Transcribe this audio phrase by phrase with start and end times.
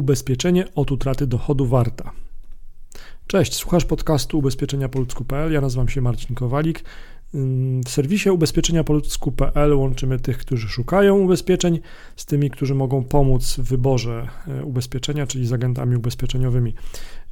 [0.00, 2.12] Ubezpieczenie od utraty dochodu warta.
[3.26, 5.52] Cześć, słuchasz podcastu ubezpieczenia polsku.pl.
[5.52, 6.84] Ja nazywam się Marcin Kowalik.
[7.84, 11.80] W serwisie ubezpieczenia polsku.pl łączymy tych, którzy szukają ubezpieczeń
[12.16, 16.74] z tymi, którzy mogą pomóc w wyborze e, ubezpieczenia, czyli z agentami ubezpieczeniowymi.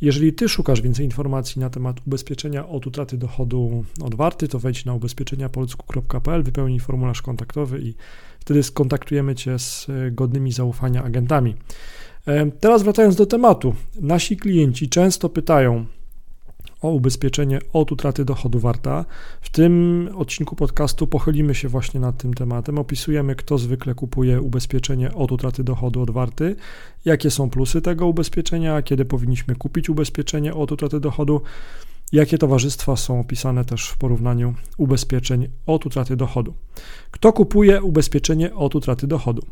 [0.00, 4.84] Jeżeli Ty szukasz więcej informacji na temat ubezpieczenia od utraty dochodu od warty, to wejdź
[4.84, 7.94] na ubezpieczeniapolsku.pl, wypełnij formularz kontaktowy i
[8.40, 11.54] wtedy skontaktujemy Cię z e, godnymi zaufania agentami.
[12.26, 13.74] E, teraz wracając do tematu.
[14.00, 15.86] Nasi klienci często pytają
[16.82, 19.04] o ubezpieczenie od utraty dochodu warta.
[19.40, 22.78] W tym odcinku podcastu pochylimy się właśnie nad tym tematem.
[22.78, 26.56] Opisujemy, kto zwykle kupuje ubezpieczenie od utraty dochodu od warty,
[27.04, 31.40] jakie są plusy tego ubezpieczenia, kiedy powinniśmy kupić ubezpieczenie od utraty dochodu,
[32.12, 36.54] jakie towarzystwa są opisane też w porównaniu ubezpieczeń od utraty dochodu.
[37.10, 39.42] Kto kupuje ubezpieczenie od utraty dochodu?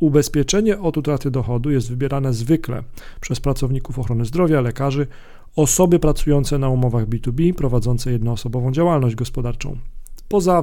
[0.00, 2.82] Ubezpieczenie od utraty dochodu jest wybierane zwykle
[3.20, 5.06] przez pracowników ochrony zdrowia, lekarzy,
[5.56, 9.76] osoby pracujące na umowach B2B, prowadzące jednoosobową działalność gospodarczą.
[10.28, 10.62] Poza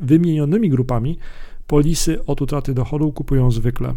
[0.00, 1.18] wymienionymi grupami,
[1.66, 3.94] polisy od utraty dochodu kupują zwykle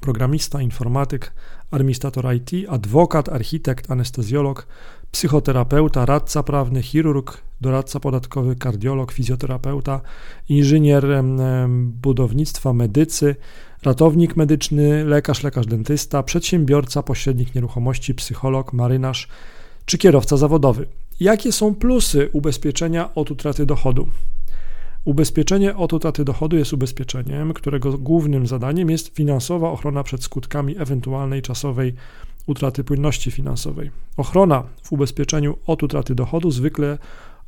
[0.00, 1.32] programista, informatyk,
[1.70, 4.66] administrator IT, adwokat, architekt, anestezjolog,
[5.12, 10.00] psychoterapeuta, radca prawny, chirurg, doradca podatkowy, kardiolog, fizjoterapeuta,
[10.48, 11.04] inżynier
[11.76, 13.36] budownictwa, medycy,
[13.82, 19.28] ratownik medyczny, lekarz, lekarz dentysta, przedsiębiorca, pośrednik nieruchomości, psycholog, marynarz
[19.86, 20.86] czy kierowca zawodowy.
[21.20, 24.08] Jakie są plusy ubezpieczenia od utraty dochodu?
[25.04, 31.42] Ubezpieczenie od utraty dochodu jest ubezpieczeniem, którego głównym zadaniem jest finansowa ochrona przed skutkami ewentualnej
[31.42, 31.94] czasowej
[32.46, 33.90] utraty płynności finansowej.
[34.16, 36.98] Ochrona w ubezpieczeniu od utraty dochodu zwykle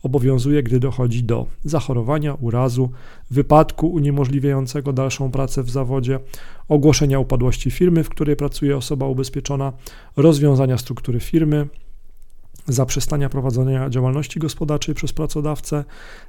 [0.04, 2.90] obowiązuje, gdy dochodzi do zachorowania, urazu,
[3.30, 6.20] wypadku uniemożliwiającego dalszą pracę w zawodzie,
[6.68, 9.72] ogłoszenia upadłości firmy, w której pracuje osoba ubezpieczona,
[10.16, 11.68] rozwiązania struktury firmy,
[12.68, 15.84] zaprzestania prowadzenia działalności gospodarczej przez pracodawcę,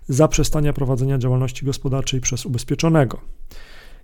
[0.07, 3.21] zaprzestania prowadzenia działalności gospodarczej przez ubezpieczonego.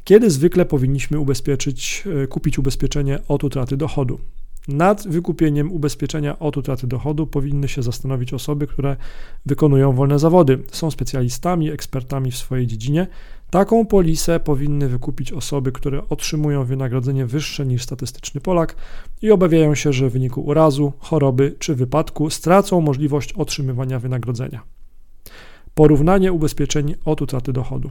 [0.03, 4.19] Kiedy zwykle powinniśmy ubezpieczyć, e, kupić ubezpieczenie od utraty dochodu?
[4.67, 8.97] Nad wykupieniem ubezpieczenia od utraty dochodu powinny się zastanowić osoby, które
[9.45, 13.07] wykonują wolne zawody, są specjalistami, ekspertami w swojej dziedzinie.
[13.49, 18.75] Taką polisę powinny wykupić osoby, które otrzymują wynagrodzenie wyższe niż statystyczny Polak
[19.21, 24.61] i obawiają się, że w wyniku urazu, choroby czy wypadku stracą możliwość otrzymywania wynagrodzenia.
[25.75, 27.89] Porównanie ubezpieczeń od utraty dochodu.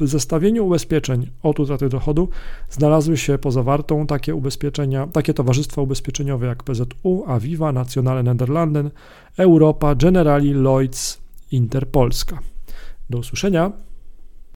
[0.00, 2.28] W zestawieniu ubezpieczeń od utraty dochodu
[2.70, 8.90] znalazły się poza wartą takie ubezpieczenia, takie towarzystwa ubezpieczeniowe jak PZU, Aviva, Nationale Nederlanden,
[9.36, 11.18] Europa, Generali, Lloyds,
[11.52, 12.38] Interpolska.
[13.10, 13.85] Do usłyszenia.